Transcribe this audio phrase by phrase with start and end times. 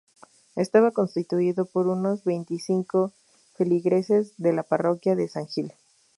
[0.55, 3.13] Estaba constituido por unos veinticinco
[3.55, 5.73] feligreses de la parroquia de San Gil.